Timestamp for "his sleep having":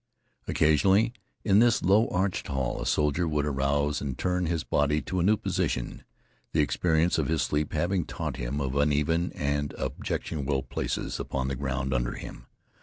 7.27-8.05